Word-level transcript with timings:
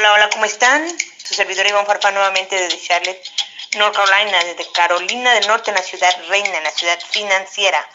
Hola, 0.00 0.14
hola, 0.14 0.30
¿cómo 0.30 0.46
están? 0.46 0.88
Su 1.22 1.34
servidor 1.34 1.66
Iván 1.66 1.84
Farfa 1.84 2.10
nuevamente 2.10 2.56
desde 2.56 2.80
Charlotte, 2.80 3.22
North 3.76 3.94
Carolina, 3.94 4.44
desde 4.44 4.72
Carolina 4.72 5.34
del 5.34 5.46
Norte, 5.46 5.70
en 5.70 5.76
la 5.76 5.82
ciudad 5.82 6.16
reina, 6.26 6.56
en 6.56 6.64
la 6.64 6.70
ciudad 6.70 6.98
financiera. 7.10 7.86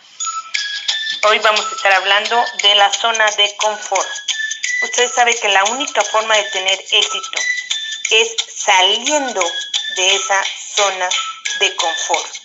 Hoy 1.23 1.39
vamos 1.39 1.65
a 1.65 1.75
estar 1.75 1.91
hablando 1.93 2.45
de 2.61 2.75
la 2.75 2.93
zona 2.93 3.25
de 3.31 3.55
confort. 3.55 4.07
Ustedes 4.83 5.13
saben 5.15 5.35
que 5.41 5.49
la 5.49 5.63
única 5.63 6.03
forma 6.03 6.37
de 6.37 6.43
tener 6.51 6.79
éxito 6.79 7.39
es 8.11 8.35
saliendo 8.55 9.41
de 9.95 10.15
esa 10.15 10.43
zona 10.75 11.09
de 11.59 11.75
confort. 11.75 12.35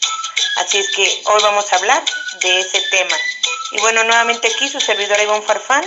Así 0.56 0.79
es 0.79 0.90
que 0.96 1.22
hoy 1.27 1.42
vamos 1.42 1.70
a 1.70 1.77
hablar 1.77 2.02
de 2.40 2.61
ese 2.61 2.80
tema. 2.90 3.16
Y 3.72 3.80
bueno, 3.80 4.04
nuevamente 4.04 4.48
aquí 4.48 4.70
su 4.70 4.80
servidor 4.80 5.20
Iván 5.20 5.42
Farfán 5.42 5.84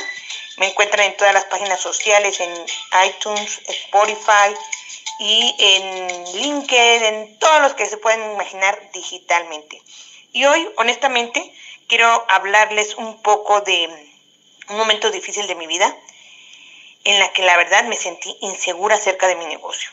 me 0.57 0.67
encuentran 0.67 1.05
en 1.05 1.17
todas 1.17 1.33
las 1.33 1.45
páginas 1.45 1.79
sociales, 1.79 2.39
en 2.39 2.54
iTunes, 3.07 3.61
Spotify 3.67 4.54
y 5.19 5.55
en 5.57 6.25
LinkedIn, 6.36 7.04
en 7.04 7.39
todos 7.39 7.61
los 7.61 7.73
que 7.73 7.86
se 7.86 7.97
pueden 7.97 8.32
imaginar 8.33 8.92
digitalmente. 8.92 9.81
Y 10.31 10.45
hoy, 10.45 10.68
honestamente, 10.78 11.54
quiero 11.87 12.25
hablarles 12.29 12.95
un 12.95 13.21
poco 13.21 13.61
de 13.61 13.87
un 14.69 14.78
momento 14.78 15.11
difícil 15.11 15.47
de 15.47 15.55
mi 15.55 15.68
vida 15.68 15.95
en 17.04 17.20
la 17.20 17.31
que 17.33 17.43
la 17.43 17.57
verdad 17.57 17.83
me 17.83 17.97
sentí 17.97 18.36
insegura 18.42 18.95
acerca 18.95 19.28
de 19.28 19.36
mi 19.36 19.45
negocio. 19.45 19.92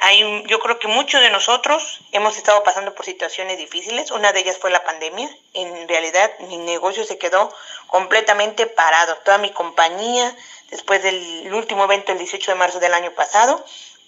Hay, 0.00 0.44
yo 0.46 0.60
creo 0.60 0.78
que 0.78 0.86
muchos 0.86 1.20
de 1.20 1.30
nosotros 1.30 2.00
hemos 2.12 2.36
estado 2.36 2.62
pasando 2.62 2.94
por 2.94 3.04
situaciones 3.04 3.58
difíciles. 3.58 4.12
Una 4.12 4.32
de 4.32 4.40
ellas 4.40 4.56
fue 4.56 4.70
la 4.70 4.84
pandemia. 4.84 5.28
En 5.54 5.88
realidad 5.88 6.30
mi 6.40 6.56
negocio 6.56 7.04
se 7.04 7.18
quedó 7.18 7.52
completamente 7.88 8.66
parado. 8.66 9.16
Toda 9.24 9.38
mi 9.38 9.50
compañía, 9.50 10.36
después 10.70 11.02
del 11.02 11.52
último 11.52 11.84
evento 11.84 12.12
el 12.12 12.18
18 12.18 12.52
de 12.52 12.54
marzo 12.54 12.78
del 12.78 12.94
año 12.94 13.10
pasado, 13.12 13.64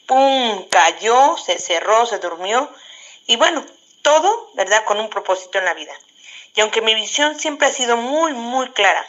¡pum! 0.07 0.69
cayó, 0.71 1.37
se 1.37 1.59
cerró, 1.59 2.07
se 2.07 2.19
durmió. 2.19 2.71
Y 3.27 3.35
bueno, 3.35 3.65
todo, 4.03 4.51
¿verdad?, 4.55 4.85
con 4.85 5.01
un 5.01 5.11
propósito 5.11 5.59
en 5.59 5.65
la 5.65 5.75
vida. 5.75 5.93
Y 6.55 6.61
aunque 6.61 6.83
mi 6.83 6.95
visión 6.95 7.39
siempre 7.39 7.67
ha 7.67 7.73
sido 7.73 7.97
muy, 7.97 8.33
muy 8.33 8.71
clara, 8.71 9.05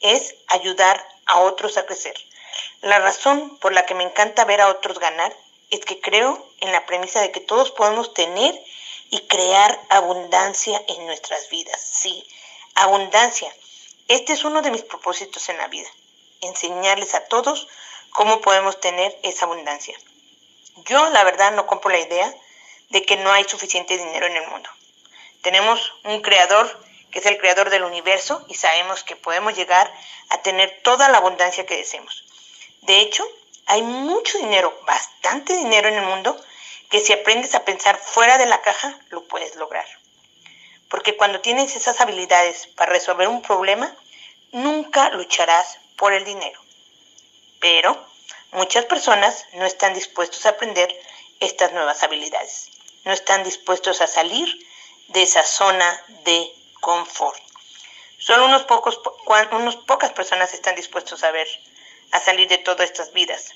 es 0.00 0.36
ayudar 0.46 1.04
a 1.26 1.40
otros 1.40 1.78
a 1.78 1.86
crecer. 1.86 2.14
La 2.80 3.00
razón 3.00 3.58
por 3.58 3.72
la 3.72 3.86
que 3.86 3.94
me 3.94 4.04
encanta 4.04 4.44
ver 4.44 4.60
a 4.60 4.68
otros 4.68 4.98
ganar 4.98 5.32
es 5.72 5.84
que 5.86 6.00
creo 6.00 6.46
en 6.60 6.70
la 6.70 6.86
premisa 6.86 7.20
de 7.22 7.32
que 7.32 7.40
todos 7.40 7.70
podemos 7.70 8.12
tener 8.12 8.54
y 9.10 9.20
crear 9.26 9.80
abundancia 9.88 10.80
en 10.86 11.06
nuestras 11.06 11.48
vidas. 11.48 11.80
Sí, 11.80 12.24
abundancia. 12.74 13.52
Este 14.06 14.34
es 14.34 14.44
uno 14.44 14.60
de 14.60 14.70
mis 14.70 14.82
propósitos 14.82 15.48
en 15.48 15.56
la 15.56 15.68
vida, 15.68 15.88
enseñarles 16.42 17.14
a 17.14 17.24
todos 17.24 17.68
cómo 18.10 18.42
podemos 18.42 18.80
tener 18.80 19.18
esa 19.22 19.46
abundancia. 19.46 19.98
Yo, 20.84 21.08
la 21.08 21.24
verdad, 21.24 21.52
no 21.52 21.66
compro 21.66 21.90
la 21.90 22.00
idea 22.00 22.34
de 22.90 23.02
que 23.04 23.16
no 23.16 23.32
hay 23.32 23.44
suficiente 23.44 23.96
dinero 23.96 24.26
en 24.26 24.36
el 24.36 24.46
mundo. 24.48 24.68
Tenemos 25.40 25.94
un 26.04 26.20
creador 26.20 26.84
que 27.10 27.20
es 27.20 27.26
el 27.26 27.38
creador 27.38 27.70
del 27.70 27.84
universo 27.84 28.44
y 28.48 28.54
sabemos 28.54 29.04
que 29.04 29.16
podemos 29.16 29.54
llegar 29.54 29.92
a 30.28 30.42
tener 30.42 30.80
toda 30.82 31.08
la 31.08 31.18
abundancia 31.18 31.64
que 31.64 31.76
deseemos. 31.78 32.24
De 32.82 33.00
hecho, 33.00 33.26
hay 33.66 33.82
mucho 33.82 34.38
dinero, 34.38 34.78
bastante 34.86 35.56
dinero 35.56 35.88
en 35.88 35.94
el 35.94 36.04
mundo, 36.04 36.38
que 36.90 37.00
si 37.00 37.12
aprendes 37.12 37.54
a 37.54 37.64
pensar 37.64 37.96
fuera 37.98 38.38
de 38.38 38.46
la 38.46 38.60
caja, 38.60 38.98
lo 39.08 39.24
puedes 39.24 39.56
lograr. 39.56 39.86
Porque 40.88 41.16
cuando 41.16 41.40
tienes 41.40 41.74
esas 41.74 42.00
habilidades 42.00 42.66
para 42.76 42.92
resolver 42.92 43.28
un 43.28 43.40
problema, 43.40 43.96
nunca 44.50 45.08
lucharás 45.10 45.78
por 45.96 46.12
el 46.12 46.24
dinero. 46.24 46.60
Pero 47.60 48.06
muchas 48.52 48.84
personas 48.84 49.46
no 49.54 49.64
están 49.64 49.94
dispuestos 49.94 50.44
a 50.44 50.50
aprender 50.50 50.94
estas 51.40 51.72
nuevas 51.72 52.02
habilidades. 52.02 52.68
No 53.04 53.12
están 53.12 53.42
dispuestos 53.42 54.00
a 54.00 54.06
salir 54.06 54.48
de 55.08 55.22
esa 55.22 55.44
zona 55.44 56.04
de 56.24 56.52
confort. 56.80 57.40
Solo 58.18 58.44
unos 58.44 58.64
pocos, 58.64 59.00
unos 59.52 59.76
pocas 59.76 60.12
personas 60.12 60.54
están 60.54 60.76
dispuestos 60.76 61.24
a 61.24 61.30
ver 61.30 61.48
a 62.12 62.20
salir 62.20 62.48
de 62.48 62.58
todas 62.58 62.88
estas 62.88 63.12
vidas, 63.12 63.52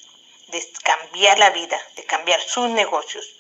de 0.49 0.67
cambiar 0.83 1.39
la 1.39 1.50
vida, 1.50 1.81
de 1.94 2.05
cambiar 2.05 2.41
sus 2.41 2.69
negocios. 2.71 3.37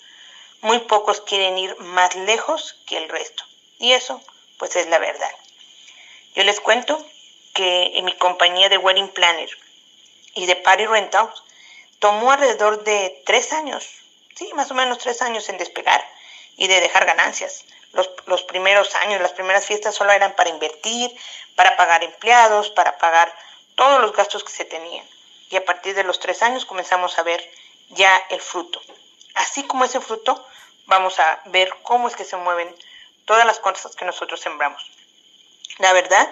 Muy 0.60 0.78
pocos 0.80 1.20
quieren 1.22 1.58
ir 1.58 1.76
más 1.78 2.14
lejos 2.14 2.76
que 2.86 2.98
el 2.98 3.08
resto. 3.08 3.44
Y 3.78 3.92
eso, 3.92 4.22
pues 4.58 4.76
es 4.76 4.86
la 4.88 4.98
verdad. 4.98 5.30
Yo 6.34 6.44
les 6.44 6.60
cuento 6.60 7.04
que 7.54 7.98
en 7.98 8.04
mi 8.04 8.12
compañía 8.12 8.68
de 8.68 8.78
Wedding 8.78 9.08
Planner 9.08 9.48
y 10.34 10.46
de 10.46 10.56
Party 10.56 10.86
Rentals 10.86 11.42
tomó 11.98 12.30
alrededor 12.30 12.84
de 12.84 13.22
tres 13.24 13.52
años, 13.52 13.88
sí, 14.34 14.52
más 14.54 14.70
o 14.70 14.74
menos 14.74 14.98
tres 14.98 15.22
años 15.22 15.48
en 15.48 15.56
despegar 15.56 16.06
y 16.58 16.68
de 16.68 16.80
dejar 16.80 17.06
ganancias. 17.06 17.64
Los, 17.92 18.10
los 18.26 18.42
primeros 18.42 18.94
años, 18.96 19.22
las 19.22 19.32
primeras 19.32 19.64
fiestas 19.64 19.94
solo 19.94 20.12
eran 20.12 20.36
para 20.36 20.50
invertir, 20.50 21.10
para 21.54 21.76
pagar 21.78 22.04
empleados, 22.04 22.68
para 22.70 22.98
pagar 22.98 23.34
todos 23.76 24.00
los 24.00 24.12
gastos 24.12 24.42
que 24.42 24.50
se 24.50 24.64
tenían. 24.64 25.06
Y 25.50 25.56
a 25.56 25.64
partir 25.64 25.94
de 25.94 26.02
los 26.02 26.18
tres 26.18 26.42
años 26.42 26.64
comenzamos 26.64 27.16
a 27.18 27.22
ver 27.22 27.48
ya 27.90 28.16
el 28.30 28.40
fruto. 28.40 28.82
Así 29.34 29.62
como 29.64 29.84
ese 29.84 30.00
fruto, 30.00 30.44
vamos 30.86 31.20
a 31.20 31.42
ver 31.46 31.72
cómo 31.82 32.08
es 32.08 32.16
que 32.16 32.24
se 32.24 32.36
mueven 32.36 32.74
todas 33.26 33.46
las 33.46 33.60
cosas 33.60 33.94
que 33.94 34.04
nosotros 34.04 34.40
sembramos. 34.40 34.90
La 35.78 35.92
verdad, 35.92 36.28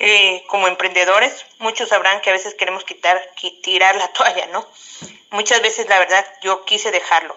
eh, 0.00 0.44
como 0.48 0.68
emprendedores, 0.68 1.46
muchos 1.58 1.88
sabrán 1.88 2.20
que 2.20 2.30
a 2.30 2.34
veces 2.34 2.54
queremos 2.54 2.84
quitar, 2.84 3.32
tirar 3.62 3.96
la 3.96 4.08
toalla, 4.12 4.46
¿no? 4.48 4.66
Muchas 5.30 5.62
veces, 5.62 5.88
la 5.88 5.98
verdad, 5.98 6.26
yo 6.42 6.64
quise 6.64 6.90
dejarlo. 6.90 7.36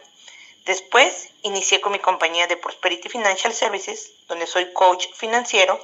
Después 0.65 1.29
inicié 1.43 1.81
con 1.81 1.91
mi 1.91 1.99
compañía 1.99 2.47
de 2.47 2.57
Prosperity 2.57 3.09
Financial 3.09 3.53
Services, 3.53 4.11
donde 4.27 4.47
soy 4.47 4.73
coach 4.73 5.07
financiero 5.13 5.79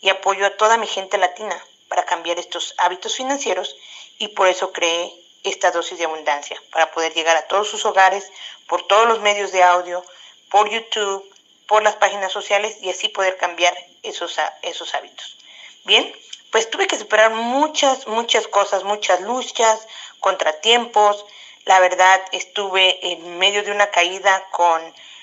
y 0.00 0.10
apoyo 0.10 0.46
a 0.46 0.56
toda 0.56 0.76
mi 0.76 0.86
gente 0.86 1.18
latina 1.18 1.60
para 1.88 2.04
cambiar 2.04 2.38
estos 2.38 2.74
hábitos 2.78 3.16
financieros 3.16 3.76
y 4.18 4.28
por 4.28 4.48
eso 4.48 4.72
creé 4.72 5.12
esta 5.44 5.70
dosis 5.70 5.98
de 5.98 6.04
abundancia, 6.04 6.60
para 6.70 6.90
poder 6.90 7.14
llegar 7.14 7.36
a 7.36 7.46
todos 7.46 7.68
sus 7.68 7.84
hogares 7.84 8.30
por 8.66 8.86
todos 8.86 9.08
los 9.08 9.20
medios 9.20 9.52
de 9.52 9.62
audio, 9.62 10.04
por 10.50 10.68
YouTube, 10.70 11.24
por 11.66 11.82
las 11.82 11.96
páginas 11.96 12.32
sociales 12.32 12.76
y 12.82 12.90
así 12.90 13.08
poder 13.08 13.36
cambiar 13.36 13.76
esos, 14.02 14.36
esos 14.62 14.94
hábitos. 14.94 15.38
Bien, 15.84 16.14
pues 16.50 16.70
tuve 16.70 16.86
que 16.86 16.98
superar 16.98 17.30
muchas, 17.30 18.06
muchas 18.06 18.48
cosas, 18.48 18.84
muchas 18.84 19.20
luchas, 19.20 19.86
contratiempos. 20.20 21.24
La 21.64 21.78
verdad, 21.80 22.20
estuve 22.32 23.12
en 23.12 23.38
medio 23.38 23.62
de 23.62 23.70
una 23.70 23.90
caída 23.90 24.44
con 24.50 24.82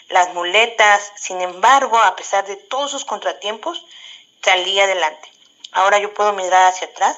las 0.09 0.33
muletas. 0.33 1.11
Sin 1.15 1.41
embargo, 1.41 1.97
a 1.97 2.15
pesar 2.15 2.45
de 2.45 2.55
todos 2.55 2.91
esos 2.91 3.05
contratiempos, 3.05 3.85
salí 4.43 4.79
adelante. 4.79 5.34
Ahora 5.75 5.99
yo 5.99 6.13
puedo 6.13 6.31
mirar 6.31 6.67
hacia 6.67 6.87
atrás 6.87 7.17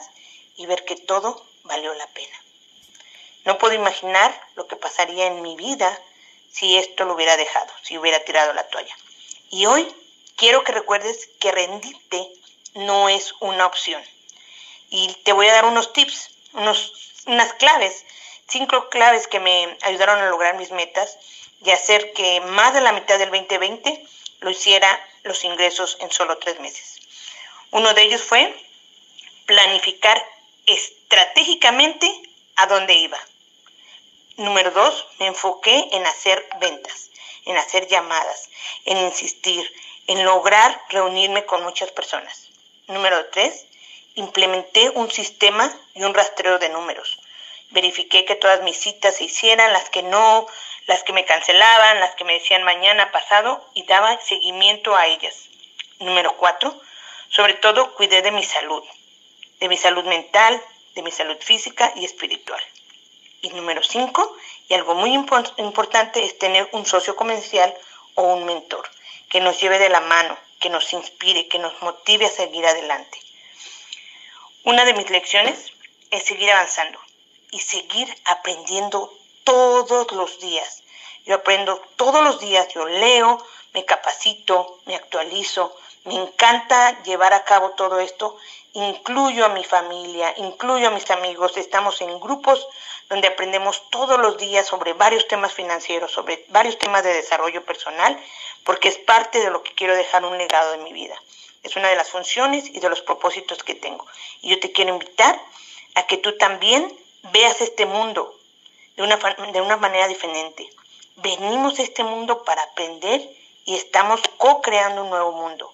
y 0.55 0.65
ver 0.65 0.83
que 0.83 0.95
todo 0.95 1.45
valió 1.65 1.93
la 1.93 2.07
pena. 2.07 2.35
No 3.45 3.59
puedo 3.59 3.75
imaginar 3.75 4.33
lo 4.55 4.65
que 4.67 4.75
pasaría 4.75 5.27
en 5.27 5.43
mi 5.43 5.55
vida 5.55 5.95
si 6.51 6.75
esto 6.75 7.05
lo 7.05 7.13
hubiera 7.13 7.37
dejado, 7.37 7.71
si 7.83 7.99
hubiera 7.99 8.19
tirado 8.25 8.53
la 8.53 8.67
toalla. 8.67 8.97
Y 9.51 9.67
hoy 9.67 9.87
quiero 10.37 10.63
que 10.63 10.71
recuerdes 10.71 11.29
que 11.39 11.51
rendirte 11.51 12.27
no 12.73 13.09
es 13.09 13.35
una 13.41 13.67
opción. 13.67 14.03
Y 14.89 15.13
te 15.23 15.33
voy 15.33 15.47
a 15.49 15.53
dar 15.53 15.65
unos 15.65 15.93
tips, 15.93 16.31
unos, 16.53 16.93
unas 17.27 17.53
claves, 17.53 18.05
cinco 18.47 18.89
claves 18.89 19.27
que 19.27 19.39
me 19.39 19.77
ayudaron 19.83 20.17
a 20.17 20.29
lograr 20.31 20.55
mis 20.55 20.71
metas 20.71 21.19
y 21.63 21.69
hacer 21.69 22.11
que 22.13 22.41
más 22.41 22.73
de 22.73 22.81
la 22.81 22.91
mitad 22.91 23.19
del 23.19 23.29
2020 23.29 24.03
lo 24.39 24.49
hiciera 24.49 24.99
los 25.21 25.43
ingresos 25.43 25.97
en 25.99 26.09
solo 26.09 26.39
tres 26.39 26.59
meses. 26.59 27.06
Uno 27.77 27.93
de 27.93 28.01
ellos 28.01 28.23
fue 28.23 28.51
planificar 29.45 30.19
estratégicamente 30.65 32.11
a 32.55 32.65
dónde 32.65 32.95
iba. 32.95 33.19
Número 34.37 34.71
dos, 34.71 35.05
me 35.19 35.27
enfoqué 35.27 35.87
en 35.91 36.03
hacer 36.07 36.43
ventas, 36.59 37.11
en 37.45 37.55
hacer 37.55 37.87
llamadas, 37.87 38.49
en 38.85 38.97
insistir, 38.97 39.71
en 40.07 40.25
lograr 40.25 40.81
reunirme 40.89 41.45
con 41.45 41.61
muchas 41.61 41.91
personas. 41.91 42.49
Número 42.87 43.27
tres, 43.27 43.67
implementé 44.15 44.89
un 44.95 45.11
sistema 45.11 45.71
y 45.93 46.01
un 46.01 46.15
rastreo 46.15 46.57
de 46.57 46.69
números. 46.69 47.19
Verifiqué 47.69 48.25
que 48.25 48.33
todas 48.33 48.63
mis 48.63 48.79
citas 48.79 49.17
se 49.17 49.25
hicieran, 49.25 49.71
las 49.71 49.91
que 49.91 50.01
no, 50.01 50.47
las 50.87 51.03
que 51.03 51.13
me 51.13 51.25
cancelaban, 51.25 51.99
las 51.99 52.15
que 52.15 52.23
me 52.23 52.33
decían 52.33 52.63
mañana, 52.63 53.11
pasado, 53.11 53.63
y 53.75 53.83
daba 53.83 54.19
seguimiento 54.21 54.95
a 54.95 55.05
ellas. 55.05 55.35
Número 55.99 56.37
cuatro, 56.37 56.81
sobre 57.29 57.55
todo 57.55 57.93
cuidé 57.95 58.21
de 58.21 58.31
mi 58.31 58.43
salud, 58.43 58.83
de 59.59 59.67
mi 59.69 59.77
salud 59.77 60.03
mental, 60.05 60.61
de 60.95 61.01
mi 61.01 61.11
salud 61.11 61.37
física 61.39 61.93
y 61.95 62.05
espiritual. 62.05 62.61
Y 63.41 63.49
número 63.49 63.83
cinco, 63.83 64.35
y 64.67 64.73
algo 64.73 64.95
muy 64.95 65.13
importante, 65.13 66.23
es 66.23 66.37
tener 66.37 66.69
un 66.71 66.85
socio 66.85 67.15
comercial 67.15 67.73
o 68.15 68.23
un 68.33 68.45
mentor 68.45 68.89
que 69.29 69.39
nos 69.39 69.59
lleve 69.59 69.79
de 69.79 69.89
la 69.89 70.01
mano, 70.01 70.37
que 70.59 70.69
nos 70.69 70.91
inspire, 70.93 71.47
que 71.47 71.59
nos 71.59 71.81
motive 71.81 72.25
a 72.25 72.29
seguir 72.29 72.65
adelante. 72.65 73.19
Una 74.63 74.85
de 74.85 74.93
mis 74.93 75.09
lecciones 75.09 75.71
es 76.11 76.23
seguir 76.23 76.51
avanzando, 76.51 76.99
y 77.51 77.59
seguir 77.59 78.13
aprendiendo 78.25 79.13
todos 79.43 80.11
los 80.11 80.39
días. 80.39 80.83
Yo 81.25 81.35
aprendo 81.35 81.81
todos 81.95 82.23
los 82.23 82.39
días, 82.39 82.67
yo 82.73 82.85
leo, 82.85 83.45
me 83.73 83.85
capacito, 83.85 84.79
me 84.85 84.95
actualizo, 84.95 85.75
me 86.07 86.15
encanta 86.15 87.03
llevar 87.03 87.33
a 87.33 87.43
cabo 87.43 87.71
todo 87.71 87.99
esto, 87.99 88.37
incluyo 88.71 89.45
a 89.45 89.49
mi 89.49 89.65
familia, 89.65 90.33
incluyo 90.37 90.87
a 90.87 90.91
mis 90.91 91.11
amigos, 91.11 91.57
estamos 91.57 91.99
en 92.01 92.17
grupos 92.21 92.65
donde 93.09 93.27
aprendemos 93.27 93.89
todos 93.89 94.17
los 94.17 94.37
días 94.37 94.65
sobre 94.65 94.93
varios 94.93 95.27
temas 95.27 95.53
financieros, 95.53 96.11
sobre 96.11 96.45
varios 96.47 96.77
temas 96.77 97.03
de 97.03 97.13
desarrollo 97.13 97.65
personal, 97.65 98.17
porque 98.63 98.87
es 98.87 98.97
parte 98.97 99.39
de 99.39 99.49
lo 99.49 99.63
que 99.63 99.73
quiero 99.73 99.95
dejar 99.95 100.23
un 100.23 100.37
legado 100.37 100.71
de 100.71 100.77
mi 100.77 100.93
vida. 100.93 101.21
Es 101.63 101.75
una 101.75 101.89
de 101.89 101.97
las 101.97 102.09
funciones 102.09 102.67
y 102.67 102.79
de 102.79 102.87
los 102.87 103.01
propósitos 103.01 103.63
que 103.63 103.75
tengo. 103.75 104.05
Y 104.41 104.51
yo 104.51 104.59
te 104.61 104.71
quiero 104.71 104.93
invitar 104.93 105.37
a 105.95 106.07
que 106.07 106.17
tú 106.17 106.37
también 106.37 106.97
veas 107.33 107.59
este 107.59 107.85
mundo 107.85 108.33
de 108.95 109.03
una, 109.03 109.17
de 109.17 109.61
una 109.61 109.75
manera 109.75 110.07
diferente. 110.07 110.69
Venimos 111.17 111.79
a 111.79 111.83
este 111.83 112.05
mundo 112.05 112.45
para 112.45 112.63
aprender 112.63 113.21
y 113.65 113.75
estamos 113.75 114.21
co-creando 114.37 115.03
un 115.03 115.09
nuevo 115.09 115.33
mundo. 115.33 115.73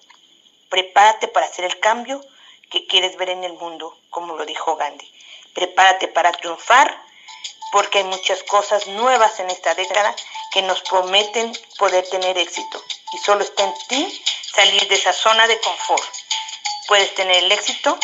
Prepárate 0.74 1.28
para 1.28 1.46
hacer 1.46 1.64
el 1.66 1.78
cambio 1.78 2.20
que 2.68 2.84
quieres 2.88 3.16
ver 3.16 3.30
en 3.30 3.44
el 3.44 3.52
mundo, 3.52 3.96
como 4.10 4.34
lo 4.34 4.44
dijo 4.44 4.74
Gandhi. 4.74 5.08
Prepárate 5.54 6.08
para 6.08 6.32
triunfar 6.32 7.00
porque 7.70 7.98
hay 7.98 8.04
muchas 8.04 8.42
cosas 8.42 8.88
nuevas 8.88 9.38
en 9.38 9.50
esta 9.50 9.72
década 9.76 10.12
que 10.50 10.62
nos 10.62 10.80
prometen 10.80 11.56
poder 11.78 12.04
tener 12.08 12.36
éxito. 12.38 12.82
Y 13.12 13.18
solo 13.18 13.44
está 13.44 13.62
en 13.62 13.74
ti 13.86 14.24
salir 14.52 14.88
de 14.88 14.96
esa 14.96 15.12
zona 15.12 15.46
de 15.46 15.60
confort. 15.60 16.12
Puedes 16.88 17.14
tener 17.14 17.36
el 17.44 17.52
éxito 17.52 17.96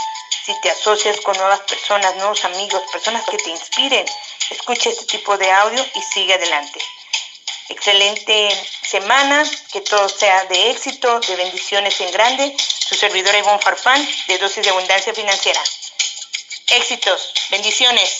si 0.44 0.54
te 0.60 0.70
asocias 0.70 1.20
con 1.22 1.36
nuevas 1.38 1.62
personas, 1.62 2.14
nuevos 2.14 2.44
amigos, 2.44 2.84
personas 2.92 3.24
que 3.28 3.38
te 3.38 3.50
inspiren. 3.50 4.06
Escucha 4.48 4.90
este 4.90 5.06
tipo 5.06 5.36
de 5.36 5.50
audio 5.50 5.84
y 5.96 6.02
sigue 6.02 6.34
adelante. 6.34 6.78
Excelente 7.68 8.48
semana, 8.90 9.44
que 9.72 9.80
todo 9.82 10.08
sea 10.08 10.44
de 10.46 10.70
éxito, 10.70 11.20
de 11.20 11.36
bendiciones 11.36 12.00
en 12.00 12.10
grande. 12.10 12.56
Su 12.58 12.96
servidora 12.96 13.38
Ivonne 13.38 13.60
Farfán, 13.62 14.00
de 14.26 14.38
Dosis 14.38 14.64
de 14.64 14.70
Abundancia 14.70 15.14
Financiera. 15.14 15.62
Éxitos, 16.66 17.32
bendiciones. 17.50 18.19